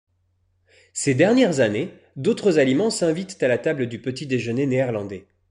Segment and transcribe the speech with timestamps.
[0.93, 5.27] Ces dernières années, d'autres aliments s'invitent à la table du petit déjeuner néerlandais.